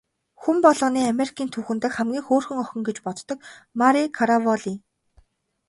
[0.41, 3.39] Хүн болгоны Америкийн түүхэн дэх хамгийн хөөрхөн охин гэж боддог
[3.79, 4.73] Мари Караволли.